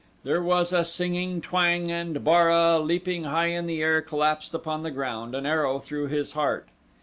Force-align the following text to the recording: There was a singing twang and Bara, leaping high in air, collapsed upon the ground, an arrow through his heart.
There 0.23 0.41
was 0.41 0.73
a 0.73 0.83
singing 0.83 1.41
twang 1.41 1.91
and 1.91 2.23
Bara, 2.23 2.79
leaping 2.79 3.25
high 3.25 3.49
in 3.49 3.69
air, 3.69 4.01
collapsed 4.01 4.55
upon 4.55 4.81
the 4.81 4.89
ground, 4.89 5.35
an 5.35 5.45
arrow 5.45 5.77
through 5.77 6.07
his 6.07 6.31
heart. 6.31 6.69